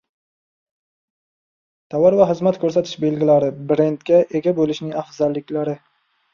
Tovar 1.95 2.17
va 2.21 2.27
xizmat 2.31 2.59
ko‘rsatish 2.65 2.95
belgilari– 3.05 3.53
“brend”ga 3.75 4.25
ega 4.43 4.59
bo‘lishning 4.63 5.01
afzalliklari 5.07 5.81